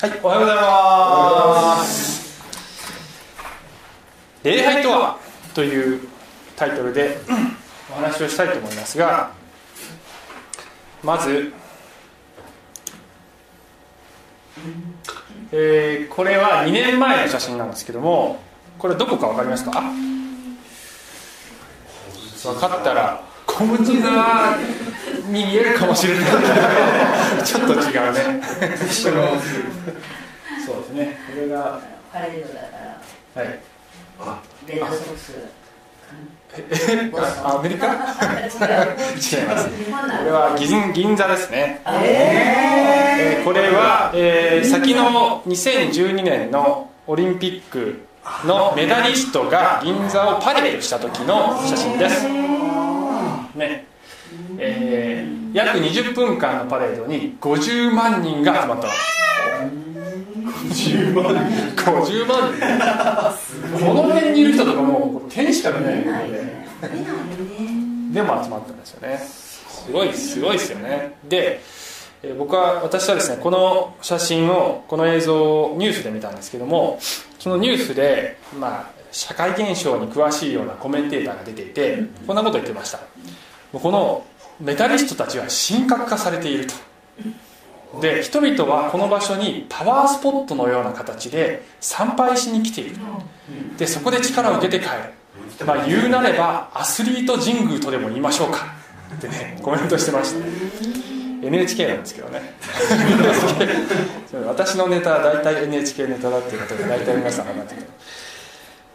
[0.00, 2.40] はい、おはようございます。
[4.44, 5.18] 礼拝とは？
[5.54, 6.08] という
[6.54, 7.18] タイトルで
[7.90, 9.32] お話をしたいと思いますが、
[11.02, 11.52] まず、
[15.50, 18.40] えーこれは2年前の写真なんですけども、
[18.78, 19.82] これどこか分かりますか？
[22.44, 24.54] 分かったら、小麦沢
[25.08, 26.24] に見えるかもしれない
[27.44, 28.42] ちょっと違うね。
[29.00, 31.18] そうですね。
[31.34, 31.80] これが、
[32.12, 32.66] パレードだか
[33.36, 33.58] らはい。
[34.66, 35.32] レッドソックス
[37.44, 37.86] あアメリカ？
[37.86, 39.68] 違います。
[39.68, 41.80] これは銀銀座ですね。
[41.86, 48.00] ええーこれは、えー先の2012年のオリンピック
[48.44, 52.26] のメダリストが銀座をパレードした時の写真です。
[53.56, 53.86] ね。
[54.58, 58.88] えー約20分間のパレードに50万人が集まった
[60.48, 61.82] 50万人。
[61.82, 63.86] 50万人。
[63.86, 65.86] この辺にいる人とかもう天使からね。
[65.86, 66.30] ー、ない。
[66.30, 69.18] ね出ないねでも集まったんですよね。
[69.18, 71.16] すごいすごいですよね。
[71.28, 71.60] で
[72.22, 76.98] えー僕は私はですねこの写真をこの映像をニュースで見たんですけども
[77.38, 82.98] そのニュースで、まあ、社会現象に詳しいようなコメンテーターが出ていてこんなことを言ってました。
[83.72, 84.26] この
[84.60, 86.74] メダリストたちは神格化されていると。
[88.00, 92.96] で人々はこの場所にパワースポットのような形で参拝しに来ている。
[93.78, 94.90] でそこで力を受けて帰
[95.60, 95.66] る。
[95.66, 98.74] まあ言うなればアスリート神宮とでも言いましょうか。
[99.16, 100.46] ってねコメントしてました。
[101.40, 102.54] NHK なんですけどね。
[104.46, 107.86] 私のネタは大体 NHK ネタだっていうことで大体皆さん分かってる。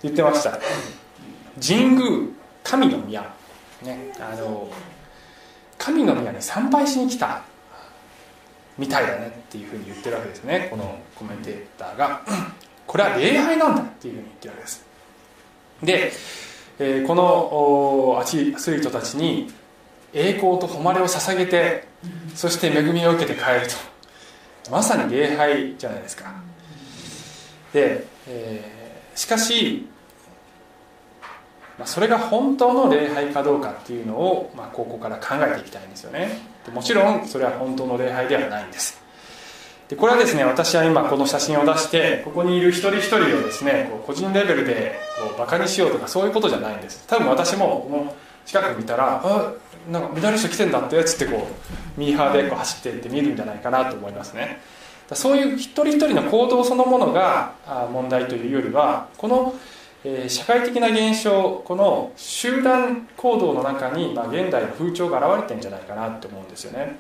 [0.03, 0.59] 言ってました。
[1.65, 2.27] 神宮
[2.63, 3.21] 神の宮。
[3.81, 4.67] ねあの
[5.83, 7.41] 神の宮に参拝しに来た
[8.77, 12.21] みたいだねっていうふうに言ってるわけですねこのコメンテーターが。
[12.87, 14.85] これは礼拝なんだっていうふうに言ってるわけです。
[15.83, 16.11] で、
[16.79, 19.51] えーこのアスリートたちに
[20.13, 21.87] 栄光と誉れを捧げて
[22.35, 23.67] そして恵みを受けて帰る
[24.65, 24.71] と。
[24.71, 26.33] まさに礼拝じゃないですか。
[27.73, 28.83] で、えー
[29.17, 29.87] しかし、
[31.77, 36.39] まあ、それが本当の礼拝かどうかっていうのを、まあ、ここから考えていきたいんですよね。
[36.71, 39.01] もちろんそれは本当の礼拝ではないんです。
[39.89, 47.05] でこれはですね私は今この写真を出してここにいる一人一人をですねこう個人レベルでこうバカにしようとかそういうことじゃないんです。
[47.07, 49.53] 多分私もこの近く見たらあ
[49.91, 51.47] なんかメダリスト来てんだってっつってこ
[51.97, 54.61] うミーハーでこう走っていって見るんじゃないかなと思いますね。
[55.11, 59.53] そういう一人一人の行動そのものがあ問題というよりはこの、
[60.05, 66.97] え社会的な現象この集団行動の中に、まあ、現代の風潮が現れてんじゃないかなと思うんですよね。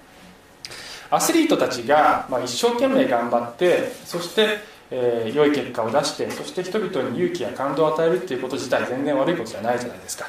[1.09, 4.57] アスリートたちが、まあ、一生懸命頑張ってそして、
[4.89, 10.25] えー良い結果を出してそして人々に勇気や感動を与えるっていうこと自体全然悪いことじゃないじゃないですか。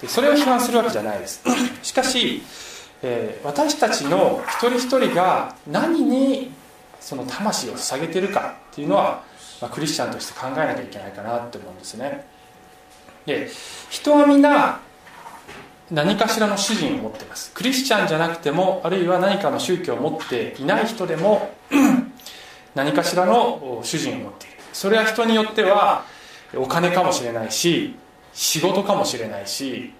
[0.00, 1.42] でそれを批判するわけじゃないです。
[1.82, 2.42] しかし、
[3.02, 6.50] えー私たちの一人一人が何に
[7.00, 9.22] その魂を捧げてるかっていうのは、
[9.60, 12.26] まあ、クリスチャンとして考えなきゃいけないかなって思うんですね。
[13.26, 13.48] で
[13.90, 14.80] 人はみんな
[15.90, 17.52] 何かしらの主人を持ってます。
[17.54, 21.54] クリスチャンじゃなくてもあるいは何かの宗教を持っていない人でも
[22.74, 24.56] 何かしらの主人を持っている。
[24.72, 26.04] それは人によっては
[26.54, 27.96] お金かもしれないし
[28.32, 29.92] 仕事かもしれないし、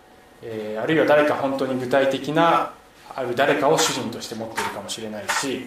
[0.43, 2.72] えーあるいは誰か本当に具体的な
[3.15, 5.66] ある誰かを主人として持っているかもしれないし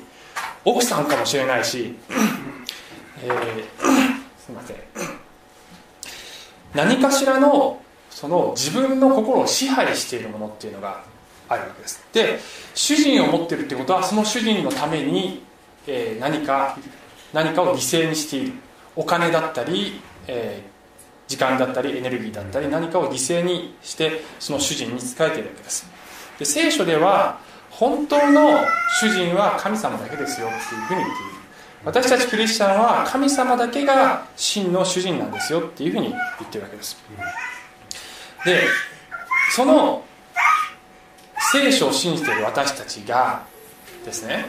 [0.63, 1.95] 奥さんかもしれないし、
[3.23, 3.63] えー
[4.45, 4.77] すいません。
[6.73, 11.03] 何かしらのその自分の心を支配しているものっていうのが
[11.47, 12.03] あるわけです。
[12.13, 12.39] で
[12.73, 15.43] 主人を持ってるってことはその主人のために、
[15.87, 16.77] えー何か
[17.33, 18.53] 何かを犠牲にしている。
[18.95, 20.79] お金だったり、えー
[21.29, 25.85] 時間だったりエネルギーだったり何かを犠牲にしてその主人に仕えているわけです。
[26.39, 27.37] で聖書では
[27.69, 28.59] 本当の
[28.99, 31.38] 主人は神様だけですよっていうふうに言っている。
[31.85, 36.17] 私たちクリスチャンは神様だけが真の主人なんですよっていうふうに言
[36.47, 36.97] ってるわけです。
[38.45, 38.63] で
[39.55, 40.03] その
[41.51, 43.43] 聖書を信じている私たちが
[44.05, 44.45] ですね、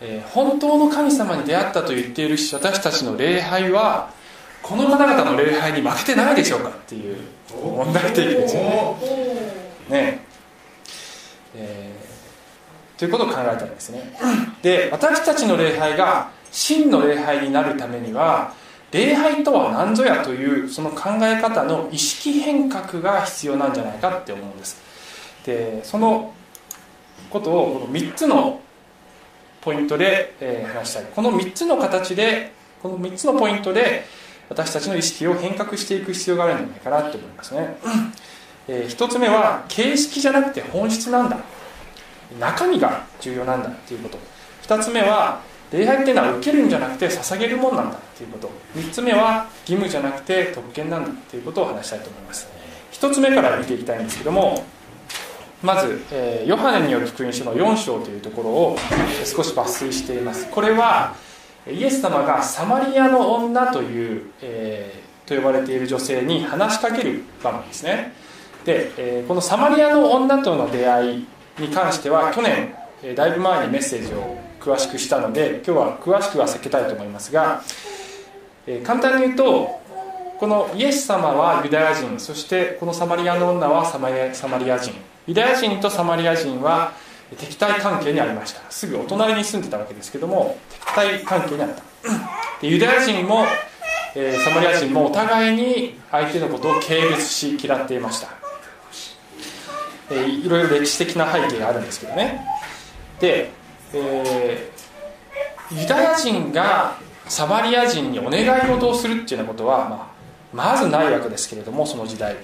[0.00, 4.10] えー本当の神様に出会ったと言っている私たちの礼拝は
[4.62, 7.16] この方々の礼拝に負けてないでしょうかっていう
[7.62, 8.96] 問題提起ですよね。
[9.88, 10.24] ね。
[11.56, 12.02] えー
[12.98, 14.16] ということを考えたんですね。
[14.62, 18.54] で私たちの礼拝が真の礼拝になるためには
[18.92, 24.80] 礼拝とは何ぞやというその考え方の意識変革が必要なんじゃないかって思うんです。
[25.46, 26.32] でその
[27.30, 28.60] ことをこの3つの
[29.62, 31.04] ポイントで、えー話したい。
[31.14, 32.52] この3つの形で
[32.82, 34.04] この3つのポイントで
[34.50, 37.76] 私たちの意識を変革していく必要があるんじゃないかなと思いますね、
[38.68, 41.38] え1つ目は形式じゃなくて本質なんだ。
[42.38, 44.18] 中身が重要なんだっていうこと。
[44.64, 45.40] 2つ目は
[45.72, 48.50] 礼拝っていうのは受けるんじゃなくて捧げるもんなんだっていうこと。
[48.76, 52.48] 3つ目は義務じゃなくて特権なんだっていうことを話したいと思います。
[52.92, 54.64] 1つ目から見ていきたいんですけども
[55.62, 58.76] まず、えーヨハネによる福音書の4章というところを
[59.24, 60.48] 少し抜粋しています。
[60.50, 61.14] これは
[61.70, 68.12] イエス様がサマリアの女という、えーと呼ばれている女性に話しかける場面ですね。
[68.64, 71.26] で、えーこのサマリアの女との出会い
[71.60, 77.62] に関しては去年、えだいぶ前にメッセージを詳しくしたので今日は詳しくは避けたいと思いますが、
[78.66, 79.82] えー簡単に言うと
[80.38, 84.92] このイエス様はユダヤ人そしてこのサマリアの女はサマリアサマリア人。
[85.26, 86.92] ユダヤ人とサマリア人は
[87.38, 88.60] 敵対関係にありました。
[88.70, 91.82] すぐお隣に住んでたわけですけども敵対関係にあった。
[92.60, 93.44] でユダヤ人も、
[94.14, 98.28] えーサマリア人もお互いに相手のことを軽蔑し嫌っていました、
[100.10, 102.44] えーいろいろ歴史的な背景があるんですけどね。
[103.20, 103.50] で、
[103.94, 104.82] えー
[105.74, 106.98] ユダヤ人が
[107.28, 110.12] サマリア人にお願い事をするっていうようなことは、ま
[110.62, 112.36] あ、まずないわけですけれどもその時代。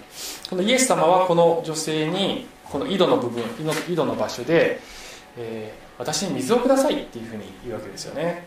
[0.48, 3.42] このイエス様はこの女性にこの井戸の部分
[3.86, 4.80] 井戸の場所で、
[5.36, 8.46] えー私に水をくださいっていうふうに言うわけですよね。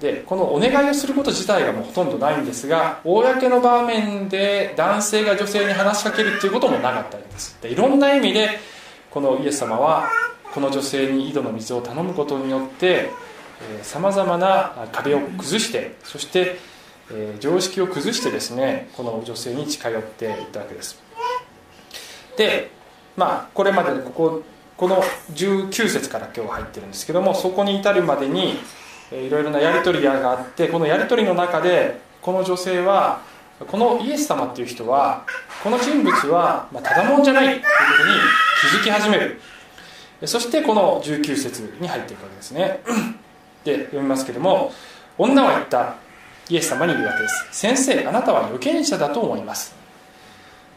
[0.00, 7.58] でこのお願いをすること自体がもうほとんどないんですが公の場面で男性が女性に話しかけるっていうこともなかったんです。
[7.60, 8.60] でいろんな意味で
[9.10, 10.08] このイエス様は
[10.54, 13.10] この女性に井戸の水を頼むことによって
[13.82, 16.56] さまざまな壁を崩してそして、
[17.10, 21.00] えー常識を崩してですねこの女性に近寄っていったわけです。
[22.36, 22.70] で
[23.16, 24.42] まあこれまでここ
[24.76, 25.02] この
[25.32, 28.58] 19節から今日入ってるんですけどもそこに至るまでに
[29.10, 33.22] えーいろいろなやり取りがあってこのやり取りの中でこの女性は
[33.66, 35.24] このイエス様っていう人は
[35.64, 37.66] この人物は、ま、ただもんじゃないというこ
[37.98, 38.12] とに
[38.60, 39.40] 気づき始める。
[40.24, 42.80] そしてこの19節に入っていくわけですね。
[43.64, 44.72] で読みますけども
[45.16, 45.96] 女は言った。
[46.50, 47.46] イエス様に言うわけです。
[47.52, 49.74] 先生あなたは預言者だと思います、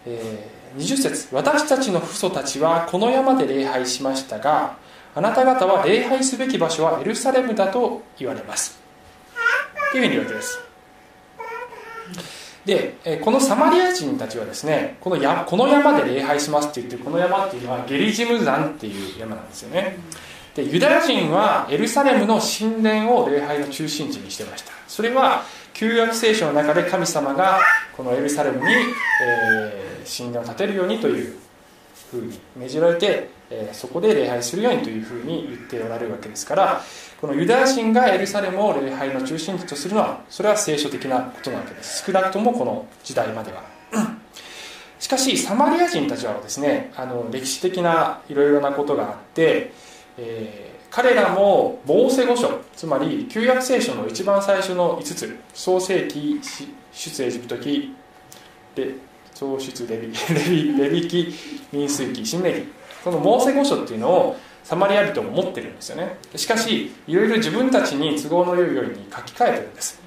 [0.06, 1.28] えー20節。
[1.34, 4.78] 私たちの父祖たちはこの山で礼拝しましたが
[5.16, 8.80] あなた方は礼拝すべき場所はエルサレムだと言われます。
[9.92, 10.60] というふうに言うわけです。
[12.66, 19.98] でこのサマリア人たちはですねこのやこの山で礼拝しますって言ってるこの山っていうのはゲリジム山っていう山なんですよね。
[20.56, 24.72] でユダヤ人はエルサレムの神殿を礼拝の中心地にしてました。
[24.88, 25.44] それは
[25.74, 27.60] 旧約聖書の中で神様が
[27.96, 28.74] このエルサレムに、
[29.26, 31.36] えー神殿を建てるようにという
[32.10, 36.82] ふうに命じられて、えーそこで礼拝するようにというふうに言っておられるわけですから
[37.22, 42.04] このユダヤ人がエルサレムを礼拝の中心地とするのはそれは聖書的なことなわけです。
[42.04, 43.62] 少なくともこの時代までは。
[45.00, 49.72] しかしサマリア人たちはですねあの歴史的ないろいろなことがあって、
[50.18, 56.42] えー彼らもモーセ語書つまり旧約聖書の一番最初の5つ創世記
[56.92, 57.96] 出エジプト記
[58.76, 58.96] で
[59.34, 61.34] 創出レビレビレビ記
[61.72, 62.68] 民数記新明記。
[63.06, 66.18] このモーセ語書っていうのをサマリア人も持ってるんですよね。
[66.36, 70.02] しかしいろいろ自分たちに都合の良いように書き換えてるんです。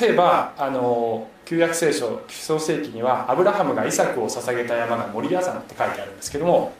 [0.00, 6.72] 例えばあの旧約聖書創世記にはアブラハムがイサクを捧げた山がモリア山って書いてあるんですけども、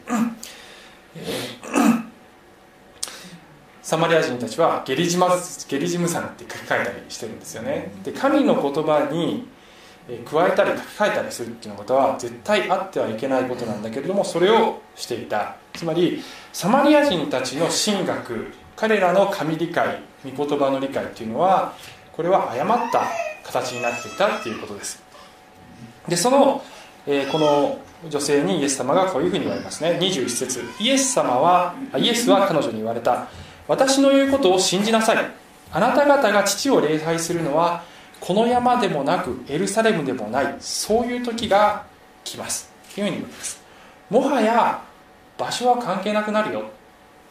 [1.17, 2.09] えー
[3.89, 5.31] サマリア人たちはゲリジマ
[5.67, 7.91] ゲリジム山って書き換えたりしてるんですよね。
[8.05, 9.49] で神の言葉に
[10.25, 15.57] 加えたり書き換えたりするっていうことは絶対あってはいけないことなんだけれどもそれをしていた。
[15.75, 16.23] つまり
[16.53, 21.75] サマリア人たちの神学彼らの神理解御言葉の理解っていうのは
[22.13, 23.03] これは誤った
[23.45, 25.03] 形になっていたっていうことです。
[26.09, 26.63] でその、
[27.07, 29.99] えーこの女性にイエス様がこういうふうに言われますね。
[30.01, 30.63] 21節。
[30.79, 33.27] イエス様はイエスは彼女に言われた。
[33.67, 35.31] 私の言うことを信じなさい。
[35.73, 37.83] あなた方が父を礼拝するのは
[38.21, 41.87] この山でもなくエルサレムでもないそういう時が
[42.25, 42.71] 来ます。
[42.95, 43.63] というふうに言うんです。
[44.11, 44.83] もはや
[45.37, 46.65] 場所は関係なくなるよ。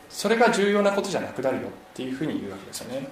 [0.10, 1.68] それが重要なことじゃなくなるよ。
[1.68, 3.08] っていうふうに言うわけですよね。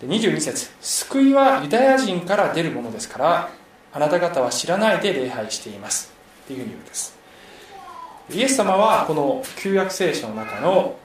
[0.00, 0.70] で22節。
[0.80, 3.50] 救いはユダヤ人から出るものですから
[3.92, 6.12] あなた方は知らないで礼拝しています。
[6.44, 7.16] っていうふうに言うんです。
[8.30, 10.96] イエス様はこの旧約聖書の中の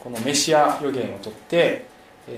[0.00, 1.86] このメシア予言をとって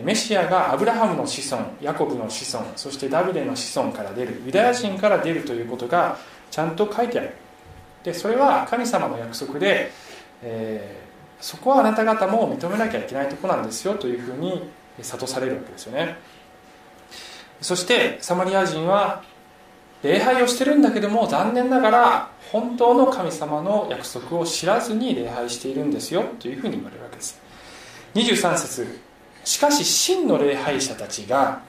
[0.02, 6.18] メシアがアブラハムの子孫ヤコブの子孫そしてダビデの子孫から出るユダヤ人から出るということが
[6.50, 7.30] ちゃんと書いてある。
[8.02, 9.90] でそれは神様の約束で、
[10.42, 11.06] えー
[11.40, 14.68] そこはあなた方も認めなきゃいけないとこなんですよというふうに
[15.02, 16.16] 諭されるわけですよね。
[17.60, 19.22] そしてサマリア人は
[20.02, 27.40] 礼拝をしてるんだけども残念ながら本当の神様の約束を知らずに礼拝しているんですよというふうに言われるわけです。
[28.14, 29.05] 23節
[29.46, 31.62] しかし真の礼拝者たちが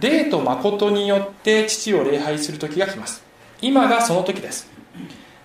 [0.00, 3.22] 霊と誠によって父を礼拝する時が来ます。
[3.62, 4.68] 今がその時です。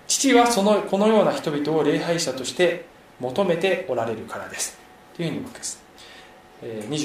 [0.08, 2.86] 父はそのこのような人々を礼拝者として
[3.20, 4.76] 求めておられるからです。
[5.14, 5.80] というふうに言うわけです、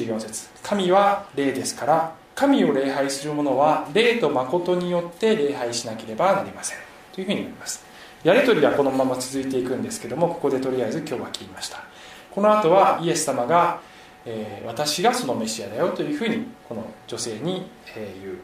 [0.03, 0.49] 24節。
[0.63, 6.79] 神は霊ですから神を礼拝する者は霊と誠によって礼拝しなければなりません。
[7.13, 7.85] というふうに言います。
[8.23, 11.83] やり取りはこのまま続いていくんですけどもここでとりあえず今日は切りました。
[12.31, 13.81] この後はイエス様が、
[14.25, 18.37] えー、私がそのメシアだよというふうにこの女性に、えー、言う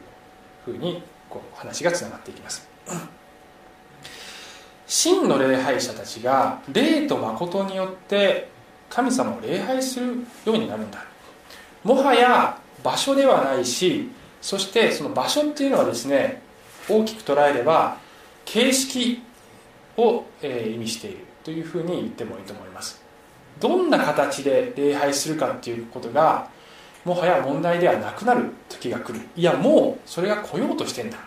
[0.64, 2.68] ふうにこう話がつながっていきます。
[4.86, 8.48] 真の礼拝者たちが霊と誠によって
[8.88, 10.06] 神様を礼拝する
[10.46, 11.04] ようになるんだ。
[11.84, 16.42] もはや場所ではないしそしてその場所っていうのはですね
[16.88, 17.98] 大きく捉えれば
[18.44, 19.22] 形式
[19.96, 23.07] を、え意味しているというふうに言ってもいいと思います。
[23.60, 26.48] どんな形で礼拝するかっていうことが
[27.04, 29.20] もはや問題ではなくなる時が来る。
[29.36, 31.18] いやもうそれが来ようとしてんだ。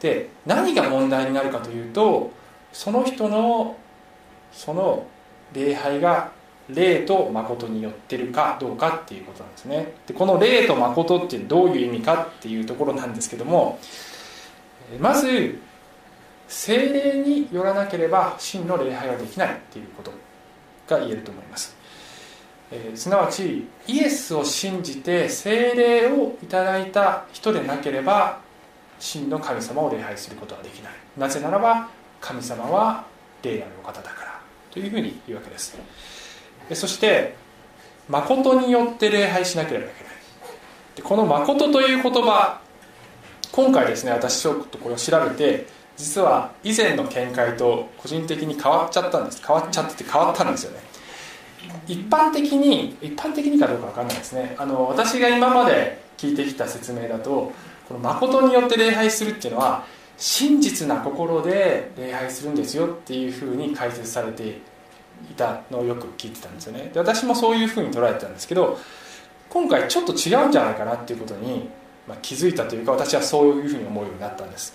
[0.00, 2.30] で何が問題になるかというと
[2.72, 3.76] その人の
[4.52, 5.06] その
[5.52, 6.30] 礼拝が
[6.68, 9.94] 霊と誠によってるかどうかっていうことなんですね。
[10.06, 13.78] でこの霊と誠ってどういう意味かっていうところなんですけども
[15.00, 15.58] まず
[16.46, 20.12] 精霊によらなければ真の礼拝はできないっていうこと。
[20.96, 21.76] が言えると思います、
[22.70, 28.40] えー、すなわちイエスを信じて精霊をいただいた人でなければ
[29.00, 30.92] 真の神様を礼拝することはできない。
[31.16, 31.88] なぜならば
[32.20, 33.04] 神様は
[33.42, 34.40] 霊あるお方だから。
[34.70, 35.78] というふうに言うわけです。
[36.74, 37.34] そして
[38.08, 40.12] 誠によって礼拝しなければいけない。
[40.96, 42.60] でこの誠という言葉
[43.52, 45.66] 今回ですね私ちょっとこれを調べて
[45.98, 49.42] 実は以前の見解と個人的に変わっちゃったんです。
[49.44, 50.80] 変わっちゃってて変わったんですよね。
[51.88, 54.54] 一般的に一般的にかどうか分かんないですね。
[54.58, 57.52] あの私が今まで聞いてきた説明だと
[57.88, 59.84] この誠によって礼拝するっていうのは
[60.16, 66.90] 真実な心で礼拝するんですよっていうふうに解説されていたのをよく聞いてたんですよね。
[66.92, 68.78] で私もそういうふうに捉えてたんですけど
[69.48, 71.68] 今回ちょっと違うんじゃないかなっていうことに、
[72.06, 74.74] まあ、気づいたというか私はそういうふうに思うようになったんです、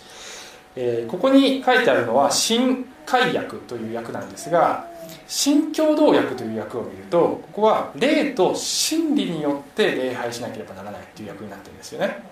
[0.76, 4.88] えー、ここに書いてあるのは新海訳という訳なんですが
[5.28, 12.24] 新共同訳という訳を見るとここは霊と真理によって礼拝しなければならないという訳になってるんですよね。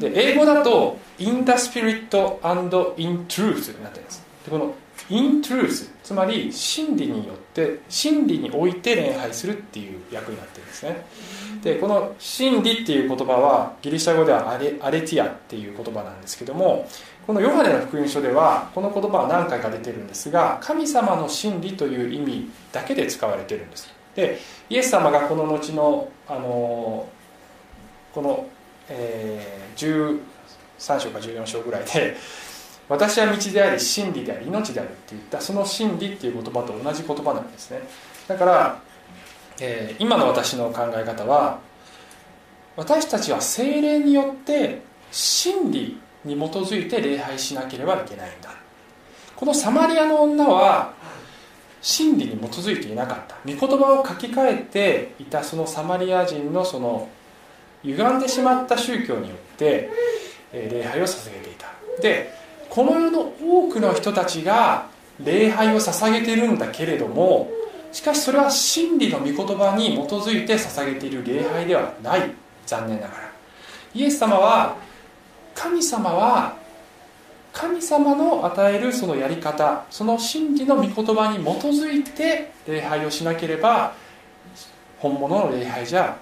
[0.00, 4.26] で英語だと in the spirit and in truth になってるんです。
[4.44, 4.74] でこの
[5.08, 11.06] in truth つまり真理によって真理において礼拝するっていう役になってるんですね。
[11.62, 16.88] でこの真理っていう言葉はギリシャ語ではアレアレティアっていう言葉なんですけども
[17.26, 23.92] このヨハネの福音書ではこの言葉は何回か出てるんですが神様の真理という意味だけで使われてるんです。
[24.14, 24.38] で
[24.70, 27.08] イエス様がこの後のあの
[28.14, 28.46] この、
[28.88, 30.18] えー、
[30.86, 32.16] 13章か14章ぐらいで
[32.88, 37.80] 私は道であり真理であり命であるって言ったその真理っていう言葉と同じ言葉なんですね。
[38.28, 38.80] だから、
[39.60, 41.58] えー、今の私の考え方は
[42.76, 48.50] 私たちは精霊によって真理に基づいて礼拝しなければいけないんだ。
[49.34, 50.94] このサマリアの女は
[51.80, 53.36] 真理に基づいていなかった。
[53.44, 57.08] 御言葉を書き換えていたそのサマリア人のその
[57.84, 59.90] 歪んでしまった宗教によって
[60.52, 61.66] 礼拝を捧げていた。
[62.02, 62.32] で
[62.68, 64.88] この世の多くの人たちが
[65.22, 67.50] 礼拝を捧げているんだけれども
[67.92, 72.30] しかしそれは真理の御言葉に基づいて捧げている礼拝ではない。
[72.66, 73.32] 残念ながら。
[73.94, 74.76] イエス様は
[75.56, 76.56] 神様は
[77.52, 83.94] 神様の与えるそのやり方その真理の御言葉に基づいて礼拝をしなければ
[84.98, 86.18] 本物の礼拝じゃ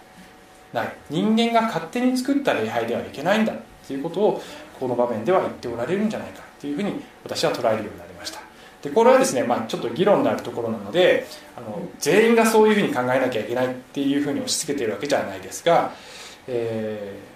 [0.73, 0.97] ない。
[1.11, 3.53] 人間が勝手に作った礼拝ではいけないんだ
[3.87, 4.43] ということを
[4.79, 8.41] この場面では言っておられるんじゃないかというふうに私は捉えるようになりました。
[8.83, 11.27] でこれはですね、まあ、ちょっと議論になるところなので
[11.57, 15.93] あの全員がそういうふうに考えなきゃいけないっていうふうに押し付けているわけじゃないですが、
[16.47, 17.34] えー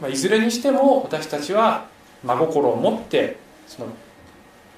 [0.00, 1.86] まあ、いずれにしても私たちは
[2.22, 3.36] 真心を持って
[3.66, 3.88] その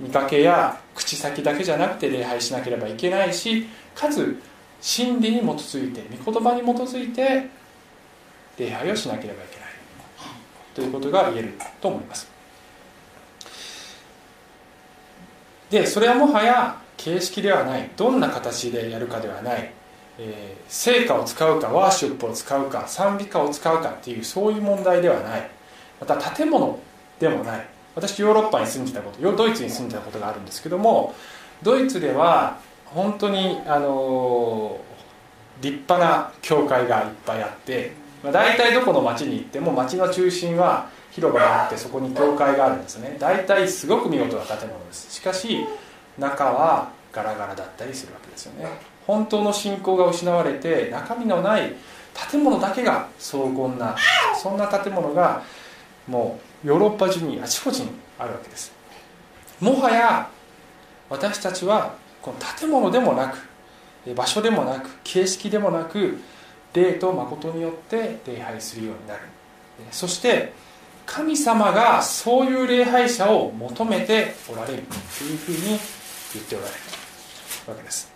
[0.01, 4.41] 見かけや口先だけじゃなくて礼拝しなければいけないしかつ
[4.81, 7.49] 真理に基づいて御言葉に基づいて
[8.59, 9.67] 礼拝をしなければいけない。
[10.75, 12.29] ということが言えると思います。
[15.71, 17.91] でそれはもはや形式ではない。
[17.97, 19.73] どんな形でやるかではない、
[20.19, 25.51] えー、聖歌を使うかワーシップを使うか賛美歌を使うかっていうそういう問題ではない。
[26.01, 26.79] また建物
[27.19, 27.67] でもない。
[27.95, 31.15] 私ヨーロッパに住んでたことドイツに住んでたことがあるんですけども
[31.63, 34.79] ドイツでは本当にあの
[35.63, 37.93] 立派な教会がいっぱいあって、
[38.23, 43.17] まあ、大体どこの町に行っても町の中心は広場があってそこに教会があるんですね。
[43.19, 45.15] 大体すごく見事な建物です。
[45.15, 45.67] しかし
[46.19, 48.96] 中はガラガラだったりするわけですよね。
[49.07, 51.75] 本当の信仰が失われて中身のない
[52.31, 53.95] 建物だけが荘厳な
[54.41, 55.43] そんな建物が
[56.09, 58.73] もうヨーロッパ中にあちこちにあるわけです。
[59.61, 60.29] もはや
[61.09, 66.19] 私たちはこの建物でもなく場所でもなく形式でもなく
[66.73, 69.21] 霊と誠によって礼拝するようになる。
[69.91, 70.53] そして
[71.05, 75.79] 神様がそういう礼拝者を求めておられるというふうに
[76.35, 76.77] 言っておられる
[77.69, 78.13] わけです、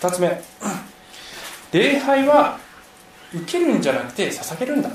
[0.00, 0.40] 2つ目。
[1.72, 2.58] 礼拝は
[3.34, 4.90] 受けるんじゃなくて捧げるんだ。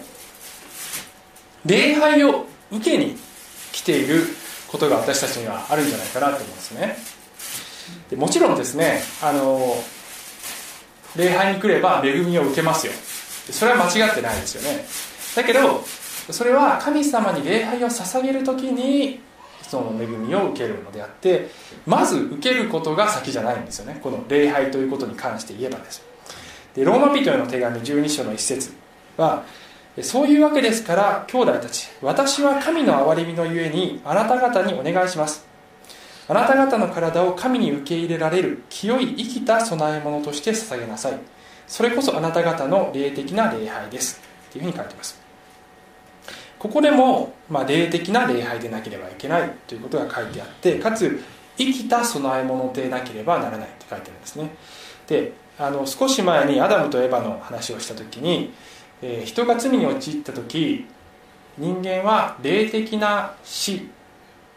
[1.66, 3.18] 礼拝を受けに
[3.72, 4.24] 来ている
[4.68, 6.98] ことが私たちにはあるんじゃないかなと思うんですね。
[8.10, 9.76] でもちろんですねあの
[11.16, 12.94] 礼拝に来れば恵みを受けますよ。
[13.52, 14.86] それは間違ってないですよね。
[15.36, 15.84] だけど
[16.32, 19.22] それは神様に礼拝を捧げる時に
[19.62, 21.50] その恵みを受けるのであって
[21.86, 24.00] まず受けることが先じゃないんですよね。
[24.02, 26.04] この礼拝ということに関して言えばです。
[26.76, 28.74] でローマ人への手紙12章の一節
[29.18, 29.44] は
[30.02, 35.46] そういうわけですから兄弟たち私は神の憐れみのゆえにあなた方にお願いします。
[36.28, 41.20] あなた方の体を神に受け入れられる清い生きた供え物として捧げなさい。
[41.68, 44.22] それこそあなた方の霊的な礼拝です。
[44.50, 45.25] っていうふうに書いてます。
[46.66, 51.22] ここでも、まあ、霊的な礼拝でなければいけないということが書いてあってかつ
[51.58, 54.50] 生きた供え物でなければならないって書いてあるんですね。
[55.06, 58.52] であの少し前にアダムとエバの話をした時に、
[59.04, 60.88] えー、人が罪に陥った時
[61.60, 63.88] 人間は霊的な死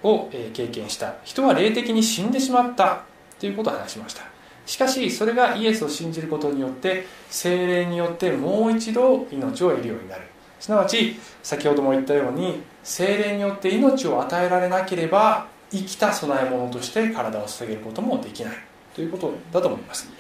[0.03, 1.17] を経験した。
[1.25, 3.03] 人は霊的に死んでしまった
[3.39, 4.23] ということを話しました。
[4.65, 10.23] しかしそれがイエスを信じることによって精霊によってもう一度命を得るようになる。
[10.61, 18.55] すなわち先ほども言ったように精霊によって命を与えられなければ生きた供え物として体を捧げることもできない。
[18.95, 20.11] ということだと思います、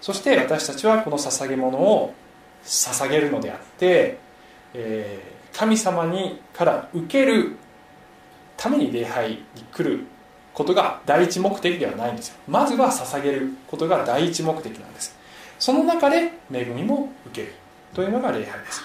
[0.00, 2.14] そして私たちはこの捧げ物を
[2.64, 4.18] 捧げるのであって、
[4.74, 7.56] えー、神様にから受ける
[8.56, 9.38] ために礼拝に
[9.72, 10.04] 来る
[10.54, 12.36] ことが第一目的ではないんですよ。
[12.46, 15.16] まずは捧げることが第一目的なんです。
[15.58, 17.54] その中で恵みも受ける
[17.92, 18.84] というのが礼拝です。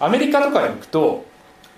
[0.00, 1.24] アメリカとかに行くと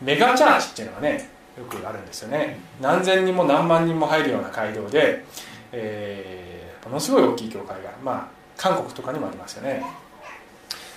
[0.00, 2.58] メガチャーチっていうのがねよくあるんですよね。
[2.80, 5.24] 何千人も何万人も入るような街道で、
[5.72, 9.85] えー、ものすごい大きい教会がまあ韓国とかにもありますよね。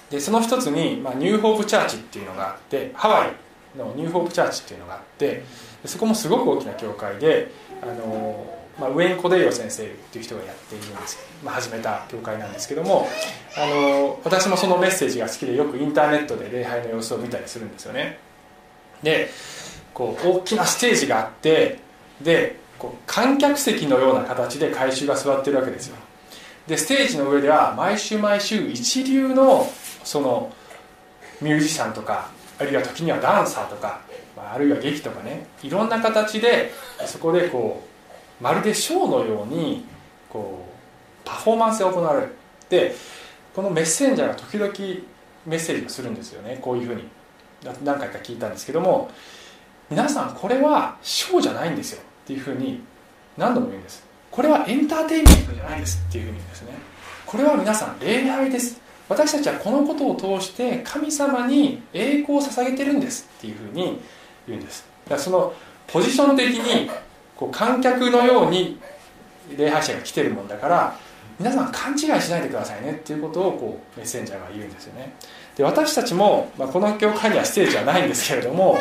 [0.09, 3.31] でその一つに、まあ、ニューホープチャーチっていうのがあってハワイ
[3.77, 5.43] のニューホープチャーチっていうのがあって
[5.83, 13.07] そこもすごく大きな教会であの、まあ、ウェイン・コデイオ先生っていう人がやっているんですまあ、始めた教会なんですけども
[13.57, 18.19] あの私もそのメッセージが好きでよくインターネットで礼拝の様子を見たりするんですよね。
[19.01, 19.29] で
[19.93, 21.79] こう大きなステージがあって
[22.21, 25.95] でこう観客席のような形で改修が座ってるわけですよ。
[26.67, 29.71] でステージの上では毎週毎週一流の
[30.03, 30.51] その
[31.41, 34.01] ミュージシャンとかあるいは時にはダンサーとか
[34.35, 36.71] まあ、あるいは劇とかねいろんな形で
[37.05, 37.94] そこでこう
[38.41, 39.85] まるでショーのように
[40.29, 40.65] こ
[41.23, 42.35] うパフォーマンスが行われる
[42.69, 42.95] で
[43.55, 44.71] このメッセンジャーが時々
[45.45, 46.57] メッセージをするんですよね。
[46.61, 47.03] こういうふうに。
[47.83, 49.09] 何回か聞いたんですけども
[49.89, 52.81] 皆さんこれはショーじゃないんですよっていうふうに
[53.37, 54.05] 何度も言うんです。
[54.29, 56.73] これはエンターテインメントじゃないですっていうふうに言うんですね。
[57.25, 58.79] これは皆さん礼拝です。
[59.07, 63.99] 私たちはこのことを通して神様に栄光を捧げてるんですっていうふうに
[64.47, 64.85] 言うんです。
[65.05, 65.53] だからその
[65.87, 66.89] ポジション的に
[67.35, 68.79] こう観客のように
[69.57, 70.97] 礼拝者が来てるもんだから
[71.39, 75.13] 皆さん勘違いしないでくださいねっていうことをこうメッセンジャーが言うんですよね。
[75.57, 78.77] で私たちも、まあ、この教会にはステージはないんですけれども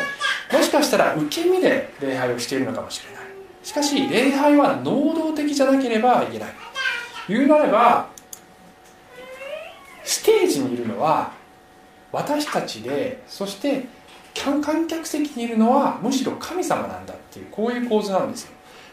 [0.51, 3.25] もしかしたら受け身で礼拝をしているのかもしれない。
[3.63, 6.49] しかし礼拝は能動的じゃなければいけない。
[7.27, 8.07] 言うなれば
[10.03, 11.33] ステージにいるのは
[12.11, 13.85] 私たちでそして
[14.35, 18.51] 観客席にいるのはむしろ神様なんだっていうこういう構図なんですよ。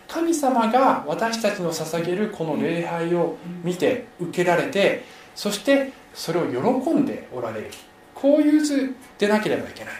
[0.08, 7.70] 神様が私たちの捧げるこの礼拝を見て受けられてそしてそれを喜んでおられる。
[8.14, 9.94] こういう図でなければいけない。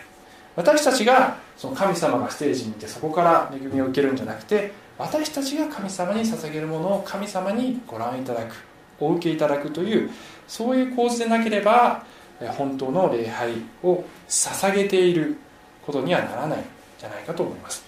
[0.55, 8.55] 私たちがその神様がステージにいてそこから恵みを受けるんじゃなくて私たちが神様に捧げるものを神様にご覧いただく
[9.01, 10.11] お受けいただくという
[10.47, 12.05] そういう構図でなければ
[12.51, 13.53] 本当の礼拝
[13.83, 15.37] を捧げている
[15.85, 16.63] ことにはならないん
[16.99, 17.85] じゃないかと思います。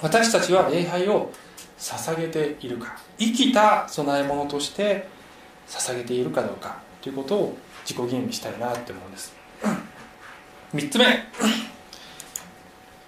[0.00, 1.32] 私たちは礼拝を
[1.78, 5.08] 捧げているか生きた供え物として
[5.68, 9.32] 捧げているかどうかということを自己吟味したいなって思うんです。
[10.74, 11.04] 3つ目。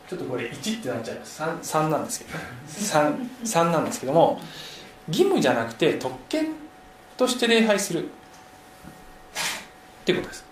[0.08, 4.38] ちょっとこれ1ってなっちゃいます 3, 3なんですけど 3, 3なんですけども
[5.08, 6.48] 義務じゃなくて特権
[7.16, 8.06] として礼拝するっ
[10.04, 10.44] ていうことです、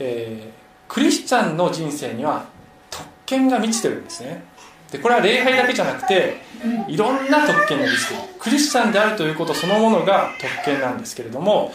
[0.00, 2.46] えー、クリスチャンの人生には
[2.90, 4.42] 特権が満ちてるんですね。
[4.90, 6.38] でこれは礼拝だけじゃなくて
[6.88, 8.20] いろんな特権が満ちてる。
[8.40, 11.72] クリスチャンであるということそのものが特権なんですけれども、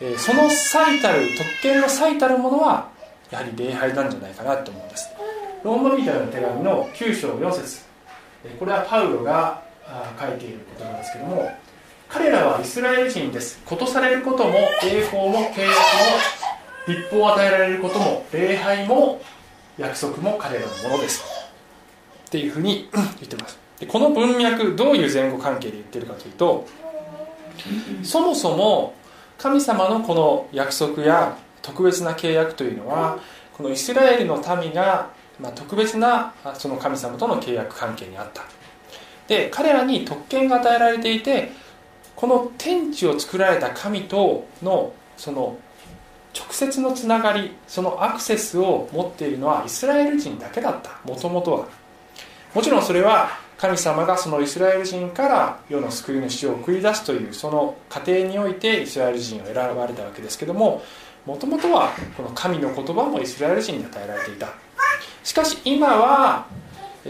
[0.00, 2.88] えー、その最たる特権の最たるものは
[3.30, 5.08] やはり礼拝なんじゃないかなと思うんです。
[5.62, 7.84] ローマ人への手紙の9章4節。
[8.58, 9.62] これはパウロが
[10.18, 11.50] 書いている言葉ですけども
[12.08, 13.60] 彼らはイスラエル人です。
[13.64, 16.46] ことされることも栄光も契約も
[16.86, 19.20] 立法を与えられることも礼拝も
[19.78, 21.24] 約束も彼らのものです。
[22.26, 23.58] っていうふうに言ってます。
[23.78, 26.66] でこの文脈どういう前後関係で言ってるかというと
[28.02, 28.94] そもそも
[29.38, 33.18] 神様のこの約束や特別な契約というのは
[33.52, 38.42] このイスラエルの民が、ま、特別なその神様との契約関係にあった。
[39.28, 41.50] で彼らに特権が与えられていて
[42.14, 45.58] この天地を作られた神とのその
[46.36, 50.90] 直接のつながりそのアクセスを持っているのはイスラエル人だけだった。
[51.08, 51.66] もともとは。
[52.54, 60.82] もちろんそれは神様がそのイスラエル人から世の救い主を送り出すというその過程においてイスラエル人を選ばれたわけですけども
[61.24, 64.48] もともとはこの神の言葉もイスラエル人に与えられていた。
[65.24, 66.46] しかし今は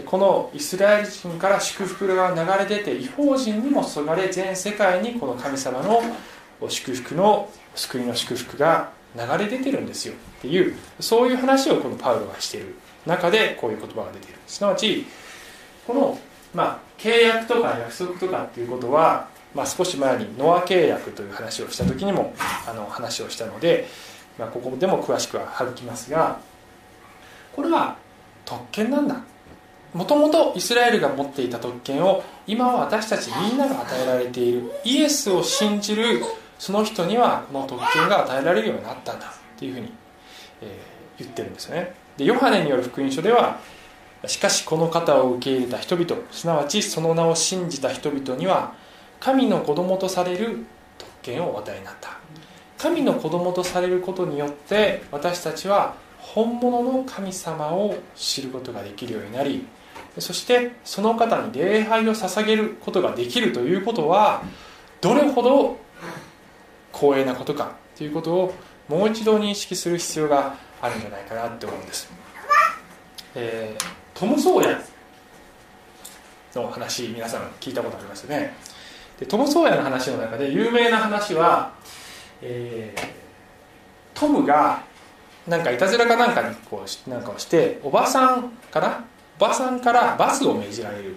[0.05, 6.01] このイスラエル人から祝福が流れ出て違法人にも注がれ全世界にこの神様の
[6.69, 14.39] 祝福の救いの祝福が流れ出てるんですよっていうそういう話をこのパウロがしている中でこういう言葉が出ている。
[14.47, 15.05] すなわち
[15.85, 16.19] この、
[16.53, 22.33] まあ、契約とか約束とかっていうことは、まあ、少し前にノア契約という話をした時にも
[22.67, 23.87] あの話をしたので、
[24.37, 26.39] まあ、ここでも詳しくは省きますが
[27.55, 27.97] これは
[28.45, 29.21] 特権なんだ。
[29.93, 36.21] もともとイスラエルが持っていた特権を今は私たちみんなが与えられているイエスを信じる
[36.59, 39.91] その人にはこの特権が与えられるようになったんだっていうふうに、
[40.61, 41.93] えー、言ってるんですね。
[42.17, 43.59] でヨハネによる福音書では
[44.25, 48.73] しかしこの方を受け入れた人々すなわちその名を信じた人々には
[49.19, 50.65] 神の子供とされる
[50.97, 52.17] 特権をお与えになった。
[52.77, 59.65] 神の子供とされることによって私たちは本物の神様を知ることができるようになり
[60.19, 64.43] そしてその方に礼拝を捧げることができるということは
[65.01, 65.77] どれほど
[66.99, 68.53] 光栄なことかということを
[68.87, 72.09] もう一度認識する必要があるんじゃないかなって思うんです、
[73.35, 74.79] えー、トム・ソーヤ
[76.55, 78.55] の話皆さん聞いたことありますよね。
[79.19, 81.73] でトム・ソーヤの話の中で有名な話は、
[82.41, 84.81] えー、トムが
[85.47, 89.05] なんかいたずらかなんかにこうなんかをしておばさんかな？
[89.39, 91.15] おばさんからバスを命じられる、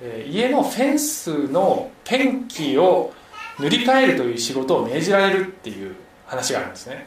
[0.00, 3.12] えー、家のフェンスのペンキを
[3.60, 5.94] 塗り替えるという仕事を命じられるっていう
[6.26, 7.06] 話があるんですね、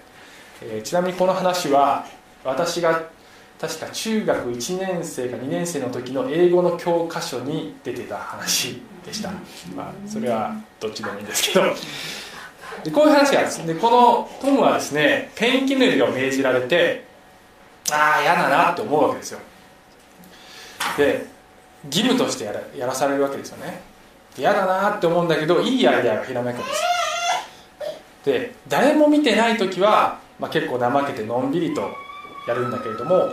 [0.62, 2.06] えー、ちなみにこの話は
[2.44, 3.10] 私が
[3.60, 9.32] 確か中学1年生か2年生の時の英語の教科書に出てた話でした、
[9.76, 11.66] まあ、それはどっちでもいいんですけど。
[12.84, 17.06] でこういう話があるんですでこのトムはですねペンキ塗りを命じられて
[17.92, 19.39] ああ嫌だなって思うわけですよ。
[20.98, 21.26] で
[21.86, 23.82] 義務としてやらやらされるわけですよね
[24.38, 26.82] 嫌だなって思うんだけどいいアイデアがひらめくんです
[28.26, 31.89] で誰も見てない時は、まあ、結構怠けてのんびりと
[32.48, 33.30] やるんだけれども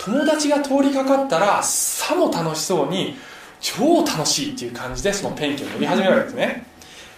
[0.00, 3.16] 友達が通りかかったらさも楽しそうに
[3.60, 6.66] 超楽しいっていう感じでそのペンキを塗り始めるわけですね。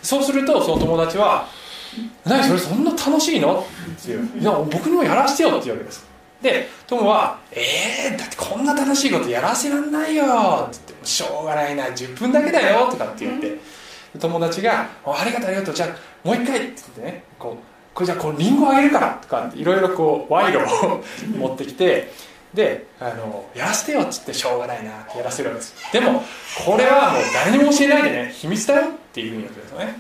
[0.03, 1.49] そうするとその友達は
[2.25, 3.67] 「何それそんな楽しいの?」
[4.01, 6.07] っていう「いや僕にもやらせてよ」って言うわけです。
[6.41, 13.59] でトムは「えー、だってこんな楽しいことやらせらんないよ」って「しょうがないな10分だけだよ」とかって言って
[14.19, 15.89] 友達が「ありがとうありがとうじゃあ
[16.27, 17.65] もう一回」って言ってねこう
[17.95, 21.05] これじゃあこうリンゴあげるからとかいろいろこう賄賂を
[21.39, 22.13] 持ってきて
[22.53, 25.75] であのやらせてよっつってしょうがないなってやらせるわけです。
[25.93, 26.23] でも
[26.67, 29.99] これはもう誰にも教えないでね秘密だよっていうふうに言うんですよね。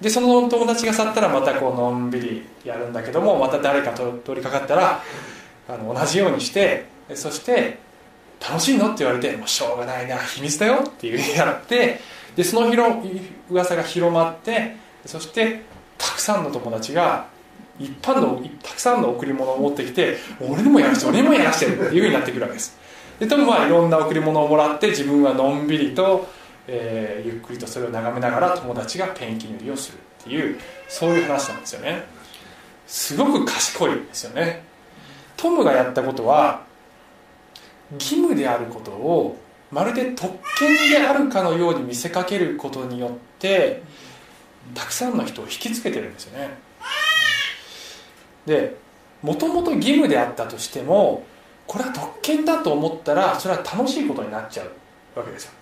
[0.00, 5.02] でその友達が去ったらまたこうのんびりやるんだけどもまた誰かと通りかかったら
[5.68, 7.78] あの同じようにしてそして
[8.40, 12.00] 「楽しいの?」って言われて「もうしょうがないな秘密だよ」っていうふうにやって
[12.36, 12.92] でその広
[13.50, 15.62] 噂が広まってそして
[15.96, 17.26] たくさんの友達が
[17.80, 22.76] 一般のたくさんの贈り物を持ってきて俺にもやらして俺にもやらしてっていうふうになってくるわけです。
[23.18, 26.28] でトムはいろんな贈り物をもらって自分はのんびりと、
[26.68, 32.04] えーゆっくりとそれを眺めながら友達がペンキ塗りをするっていうそういう話なんですよね。
[32.86, 34.62] すごく賢いですよね。
[35.36, 36.62] トムがやったことは
[37.94, 39.38] 義務であることを
[39.70, 43.82] まるで特権であるかのように見せかけることによって
[44.74, 46.58] たくさんの人を引きつけてるんですよね。
[48.46, 48.76] で
[49.22, 51.24] もともと義務であったとしても
[51.66, 55.52] これは特権だと思ったらそれは楽しいことになっちゃうわけですよ。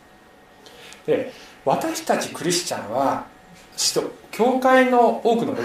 [1.06, 1.32] で
[1.64, 3.26] 私たちクリスチャンは
[4.30, 5.56] 教会の多くの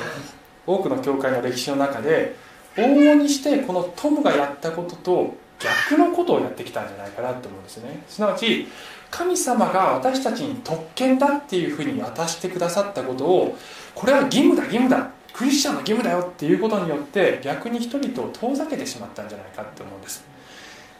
[0.66, 2.36] 多くの教会の歴史の中で
[2.76, 8.04] 往々にしてこのトムがやったことと逆のことをやってきたんじゃないかなと思うんですよね。
[8.08, 8.68] すなわち
[9.10, 13.58] 神様が私たちに特権だっていうふうに渡してくださったことを
[13.94, 20.24] これは義務だ義務だクリスチャンの義務だよっていうことによって逆に人々を遠ざけてしまったんじゃないかって思うんです、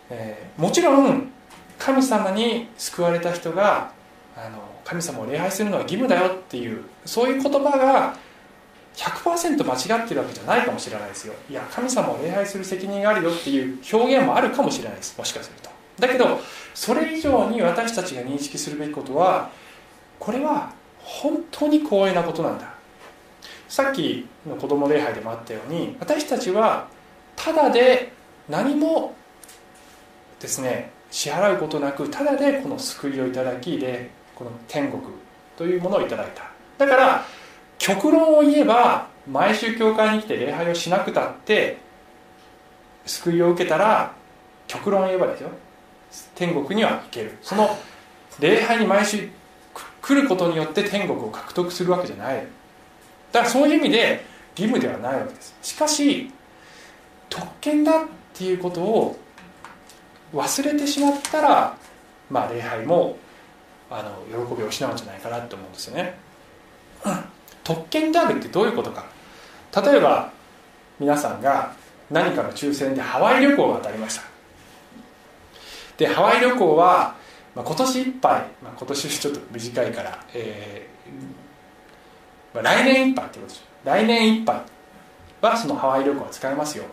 [0.10, 1.32] えーもちろん
[1.80, 3.92] 神様に救われた人が
[4.38, 8.16] あの神様を礼拝するのは義務だよっていうそういう言葉が
[8.96, 11.34] 100%間違ってるわけじゃないかもしれないですよ。
[11.50, 15.18] いや神様を礼拝する責任があるよっていう表現もあるかもしれないです。
[15.18, 15.70] もしかすると。
[16.00, 16.40] だけど
[16.74, 19.50] それ以上に私たちが認識するべきことは
[20.20, 22.74] これは本当に光栄なことなんだ。
[23.68, 26.88] さっきの子供礼拝でもあったように私たちは
[27.36, 28.12] ただで
[28.50, 29.16] 何も
[30.40, 35.02] ですね支払うことなくただでこの救いをいただきでこの天国
[35.58, 36.52] というものをいただいた。
[36.78, 37.26] だから
[37.82, 41.80] 極論を言えば毎週教会に来て礼拝をしなくたって
[43.08, 44.14] 救いを受けたら
[44.68, 45.50] 極論を言えばですよ。
[46.36, 47.36] 天国には行ける。
[47.42, 47.76] その
[48.40, 49.28] 礼拝に毎週
[50.00, 52.46] 来ることによって天国を獲得するわけじゃない。
[53.32, 54.24] だからそういう意味で
[54.56, 55.56] 義務ではないわけです。
[55.64, 56.32] しかし
[57.30, 59.20] 特権だっていうことを
[60.36, 61.76] 忘れてしまったら
[62.30, 63.18] まあ礼拝も
[63.90, 66.16] あの喜びを失うんじゃないかなと思うんですよね、
[67.04, 67.31] うん
[67.64, 69.06] 特権であるってどういうことか。
[69.84, 70.32] 例えば
[71.00, 71.74] 皆さんが
[72.10, 74.24] 何かの抽選でハワイ旅行が当たりました。
[75.98, 77.16] でハワイ旅行は、
[77.56, 84.62] まあ、今年いっぱい、まあ、今年ちょっと短いから、えーまあ、来年いっぱいってことです来年いっぱい
[85.46, 86.86] はそのハワイ旅行は使えますよ。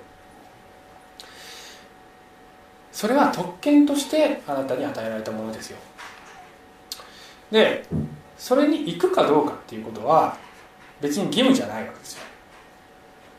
[2.92, 5.78] それは特権としてあなたに与えられたものですよ。
[7.50, 7.86] で
[8.36, 10.36] それに行くかどうかっていうことは
[11.00, 12.22] 別に義務じゃないわけですよ。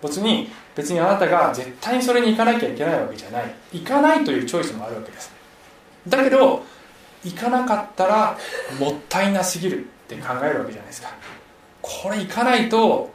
[0.01, 3.53] 別に別にあなたが絶対にそれに行かなきゃいけないわけじゃない。
[3.73, 5.31] 行かないというチョイスもあるわけです。
[6.07, 6.63] だけど
[7.23, 8.37] 行かなかったら
[8.79, 11.09] もったいなすぎるって考えるわけじゃないですか。
[11.81, 13.11] これ行かないと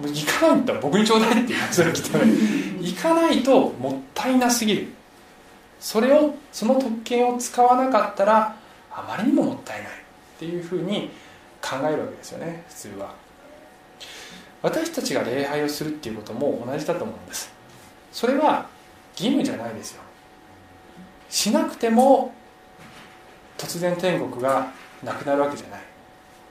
[0.00, 4.88] 行かないんだったら僕にちょうだいっていうそれ来たら行かないともったいなすぎる。
[5.78, 8.56] それをその特権を使わなかったら
[8.90, 9.92] あまりにももったいないっ
[10.38, 11.10] ていうふうに
[11.60, 13.14] 考えるわけですよね普通は。
[14.64, 17.52] 私たちが礼拝をするっていうことも同じだと思うんです。
[18.10, 18.66] それは
[19.12, 20.02] 義務じゃないですよ。
[21.28, 22.32] しなくても
[23.58, 24.72] 突然天国が
[25.02, 25.80] なくなるわけじゃない。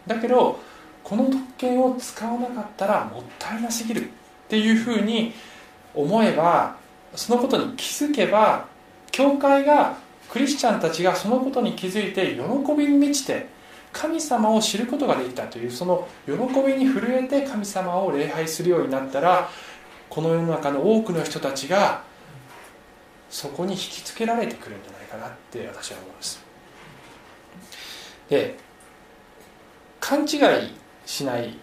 [0.05, 0.59] だけど
[1.03, 4.07] この特権を使わなかったらもったいなすぎるっ
[4.47, 5.33] ていうふうに
[5.95, 6.77] 思えば
[7.15, 8.67] そのことに気づけば
[9.11, 9.97] 教会が
[10.29, 13.47] クリスチャンたちがそのことに気づいて喜びに満ちて
[13.93, 19.49] 神様を知ることができたというその喜びに震えて神様を礼拝するようになったら
[20.09, 22.03] この世の中の多くの人たちが
[23.29, 26.43] そこに引きつけられてくるんじゃないかなって私は思います。
[28.29, 28.57] で
[29.99, 30.29] 勘違い
[31.05, 31.55] しない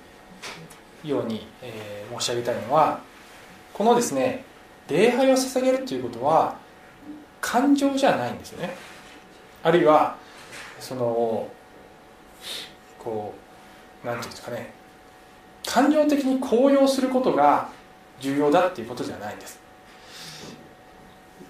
[1.04, 3.00] ように、えー申し上げたいのは
[3.72, 4.44] このですね
[4.88, 6.56] 礼拝を捧げるということは
[7.40, 8.74] 感情じゃないんですよね。
[9.62, 10.16] あるいは
[10.80, 11.48] その
[13.02, 13.34] こ
[14.04, 14.72] うなんていうんですかね。
[15.66, 17.68] 感情的に高揚することが
[18.20, 19.58] 重要だっていうことじゃないんです。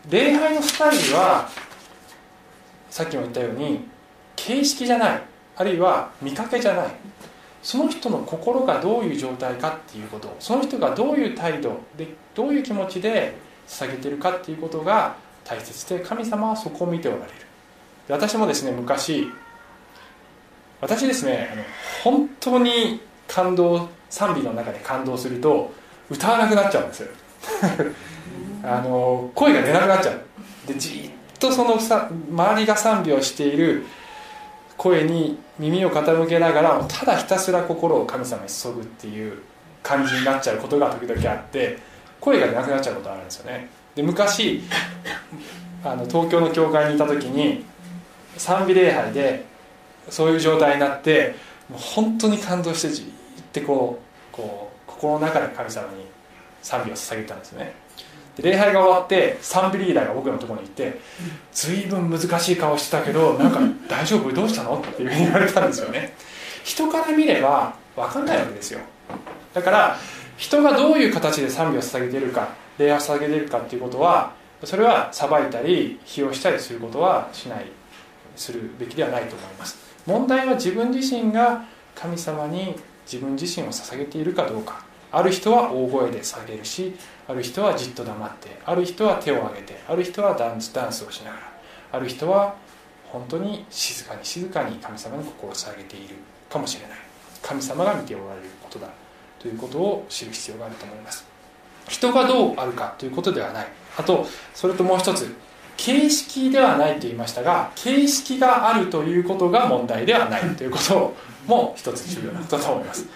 [0.08, 1.48] 礼拝のスタイルは
[2.90, 3.84] さっきも言ったように
[4.36, 5.22] 形式じゃない。
[5.56, 6.88] あるいは見かけじゃない。
[7.62, 10.34] その人の心がどういう状態かっていうこと。
[10.40, 13.34] その人がどういう態度でどういう気持ちで
[13.68, 17.30] 捧げてるかっていうことが大切で神様はそこを見ておられる。
[18.08, 19.26] 私もですね昔
[20.80, 21.62] 私ですねあの
[22.02, 25.72] 本当に感動賛美の中で感動すると
[26.08, 27.08] 歌わなくなっちゃうんですよ。
[28.64, 30.20] あの声が出なくなっちゃう。
[30.66, 33.86] でじっとそのさ周りが賛美をしている
[34.76, 39.38] 声に耳を傾けながらただひたすら心を神様に注ぐっていう
[39.82, 41.78] 感じになっちゃうことが時々あって
[42.20, 43.68] 声がなくなっちゃうことがあるんですよね。
[43.94, 44.62] で昔
[45.84, 47.64] あの東京の教会にいた時に
[48.36, 49.49] 賛美礼拝で
[50.10, 51.34] そういう状態になって
[51.68, 54.00] もう本当に感動してじってこ
[54.32, 56.04] うこう心の中で神様に
[56.62, 57.72] 賛美を捧げたんですね。
[58.36, 61.00] で礼拝が終わって賛美リーダーが僕のところに行って
[61.52, 64.32] 随分難しい顔してたけどなんか大丈夫？
[64.32, 64.78] どうしたの？
[64.78, 66.14] っていうふうに言われたんですよね。
[66.64, 68.80] 人から見れば分かんないわけですよ。
[69.52, 69.96] だから
[70.36, 74.32] 人がどういう形で賛美を捧げているか礼拝を捧げているかっていうことは
[74.64, 77.66] それは裁いたり費用したりすることはしない
[78.36, 79.89] するべきではないと思います。
[80.06, 84.84] 問題は自分自身が神様に自分自身を捧げているかどうか。
[85.12, 86.94] ある人は大声で下げるし
[87.26, 91.42] ある人はじっと黙ってある人は手を挙げてある人はダンスダンスをしながら
[91.90, 92.54] ある人は
[93.06, 96.14] 本当に静かに静かに神様に心を捧げている。
[96.48, 96.98] かもしれない。
[97.42, 98.88] 神様が見ておられることだ。
[99.38, 101.24] ということを知る必要があると思います。
[101.88, 103.68] 人がどうあるかということではない。
[103.96, 105.34] あとそれともう一つ
[105.80, 111.14] 形式ではないと言いましたが形式があるということが問題ではないということ
[111.46, 113.06] も一つ重要なことだと思います。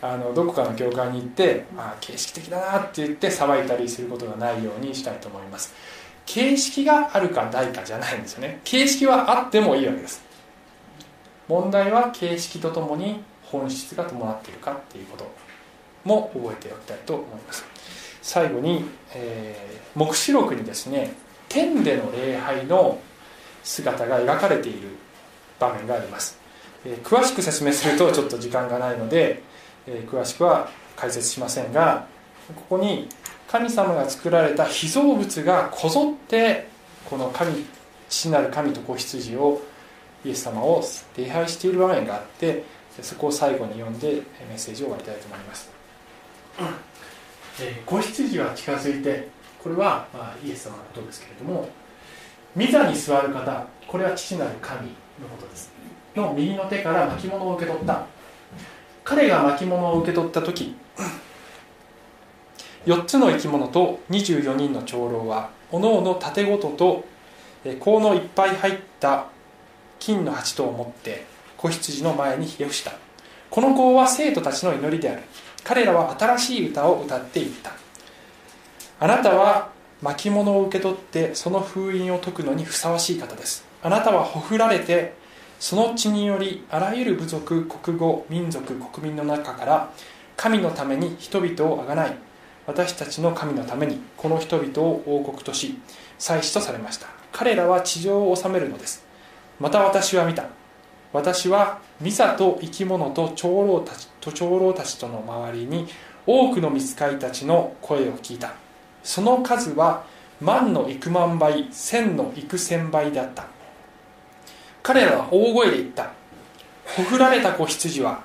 [0.00, 5.74] あのどこかの教会に行ってあ形式的だなって言って騒いだりすることがないようにしたいと思います。
[6.24, 8.60] 形式があるかないかじゃないんですよね。
[8.64, 10.24] 形式はあってもいいわけです。
[11.46, 15.30] 問題は形式とともに本質が伴っているかっていうこと
[16.04, 17.66] も覚えておきたいと思います。
[18.22, 21.12] 最後に、えー、黙示録にですね
[21.54, 22.98] 天での礼拝の
[23.62, 24.88] 姿が描かれている
[25.60, 26.36] 場面があります、
[26.84, 29.40] えー、詳しく説明するとちょっと時間がないので、
[29.86, 32.08] えー、詳しくは解説しませんが
[32.68, 33.08] ここに
[33.46, 36.66] 神様が作られた被造物がこぞって
[37.08, 37.64] この神
[38.08, 39.62] 父なる神と子羊を
[40.24, 40.82] イエス様を
[41.16, 42.64] 礼拝している場面があって
[43.00, 45.70] そこを最後に読んでメッセージを終わりたいと思います、
[47.60, 49.28] えー、子羊は近づいて
[49.64, 51.66] これは、まあ、イエス様のことですけれども
[52.54, 55.72] 御座に座る方これは父なる神のことです。
[56.14, 58.06] の右の手から巻物を受け取った。
[59.04, 60.76] 彼が巻物を受け取った時
[62.86, 67.04] 4つの生き物と24人の長老はおのおの盾ごとと
[67.64, 69.26] 香のいっぱい入った
[69.98, 71.24] 金の鉢とを持って
[71.56, 72.92] 子羊の前にひれ伏した。
[73.48, 75.22] この香は生徒たちの祈りである。
[75.62, 77.83] 彼らは新しい歌を歌っていった。
[79.04, 79.68] あなたは
[80.00, 83.62] 巻物を受け取ってその封印を解くのにふさわしい方です。
[83.82, 85.12] あなたはほふられて
[85.60, 89.92] その血によりあらゆる部族国語民族国民の中から
[90.38, 92.16] 神のために人々をあがない。
[92.66, 95.78] 私たちの神のためにこの人々を王国とし
[96.18, 97.08] 祭司とされました。
[97.30, 99.04] 彼らは地上を治めるのです。
[99.60, 100.46] また私は見た。
[101.12, 105.88] 私はミサと生き物と長老たちと長老たちとの周りに
[106.26, 108.54] 多くの見つかりたちの声を聞いた。
[109.04, 110.04] その数は
[110.40, 113.46] 万の幾万倍千の幾千倍であった。
[114.82, 116.10] 彼らは大声で言った。
[116.96, 118.22] ほふられた子羊は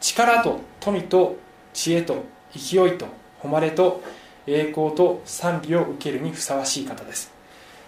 [0.00, 1.36] 力と富と
[1.72, 3.06] 知恵と勢いと
[3.42, 4.02] 誉れと
[4.46, 7.32] 栄光と賛美を受けるにふさわしい方です。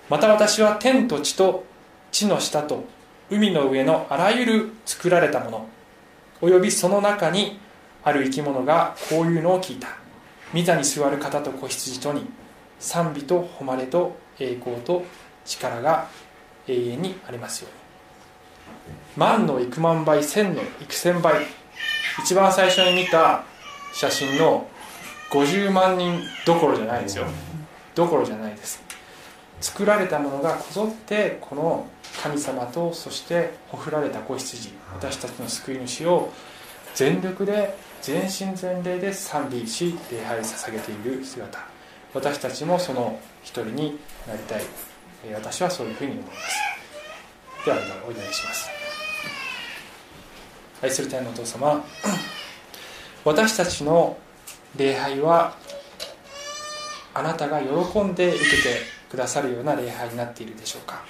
[0.09, 1.65] また私は天と地と
[2.11, 2.85] 地の下と
[3.31, 5.69] 海の上のあらゆる作られたもの
[6.41, 7.59] およびその中に
[8.05, 10.06] ある生き物がこういうのを聞いた。
[10.55, 12.27] 御座に座る方と子羊とに
[12.79, 15.05] 賛美と誉れと栄光と
[15.45, 16.09] 力が
[16.67, 17.87] 永遠にありますように。
[19.17, 21.47] 万の幾万倍千の幾千倍
[22.23, 23.45] 一番最初に見た
[23.93, 24.69] 写真の
[25.31, 27.27] 50万人どころじゃないですよ。
[27.95, 28.83] どころじゃないです。
[29.61, 31.87] 作られたものがこぞってこの
[32.23, 36.31] 神様とそしてほふられた子羊私たちの救い主を
[36.95, 41.59] 全力で全身全霊で賛美し礼拝捧げている姿。
[42.15, 44.63] 私たちもその一人になりたい。
[45.35, 46.77] 私はそういうふうに思います。
[47.65, 48.71] ではお祈りします。
[50.83, 51.85] 愛する天のお父様
[53.25, 54.17] 私たちの
[54.77, 55.57] 礼拝は
[57.15, 58.81] あなたが喜んで受けて
[59.11, 61.03] くださるような礼拝になっているでしょうか。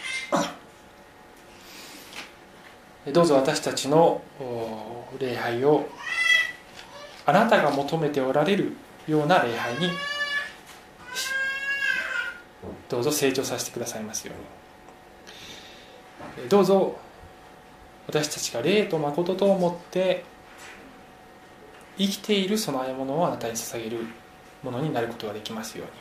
[3.12, 4.22] どうぞ私たちの
[5.18, 5.86] 礼拝を
[7.26, 8.76] あなたが求めておられる
[9.08, 9.90] ような礼拝に
[12.88, 14.32] どうぞ成長させてくださいますよ
[16.38, 16.48] うに。
[16.48, 16.96] どうぞ
[18.06, 20.24] 私たちが霊と誠と思って
[21.98, 24.06] 生きている供え物をあなたに捧げる
[24.62, 25.92] ものになることができますように。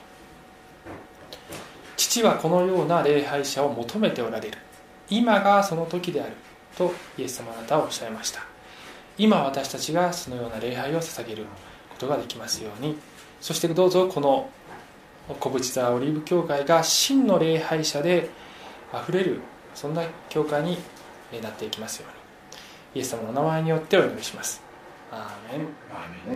[1.98, 4.58] 父はこのような礼拝者を求めておられる。
[5.10, 6.34] 今がその時である
[6.78, 8.55] とイエス様あなたはおっしゃいました。
[9.18, 11.46] 今私たちがそのような礼拝を捧げる
[11.90, 12.98] ことができますように。
[13.42, 14.50] そしてどうぞこの
[15.40, 18.30] 小淵沢オリーブ教会が真の礼拝者で
[18.92, 19.42] あふれる
[19.74, 20.78] そんな教会に
[21.42, 23.02] なっていきますように。
[23.02, 24.62] イエス様の名前によってお祈りします。
[25.12, 25.68] アーメン。